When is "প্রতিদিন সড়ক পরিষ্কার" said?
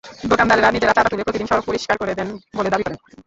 1.25-1.95